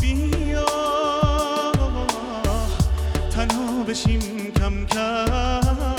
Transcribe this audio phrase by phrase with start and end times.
[0.00, 0.66] بیا.
[3.30, 5.91] تنها بشیم کم کم.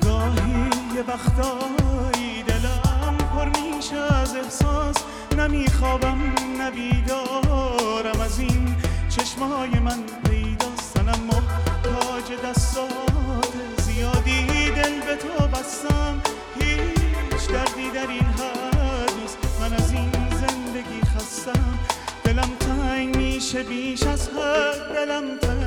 [0.00, 4.96] گاهی یه وقتایی دلم پر میشه از احساس.
[5.38, 8.76] نمیخوابم نبیدارم از این
[9.08, 16.22] چشمای من پیداست سنم محتاج دستات زیادی دل به تو بستم.
[16.60, 19.14] هیچ دردی در این حد
[19.60, 21.78] من از این زندگی خستم.
[22.24, 24.94] دلم تنگ میشه بیش از حد.
[24.94, 25.63] دلم تنگ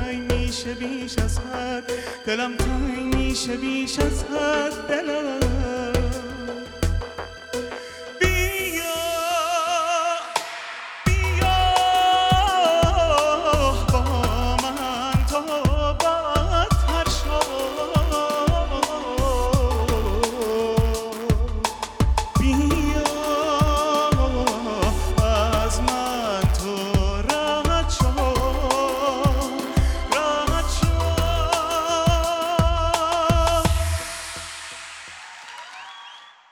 [0.48, 1.92] میشه بیش از حد
[2.26, 5.57] دلم تنگ میشه بیش از حد دلم.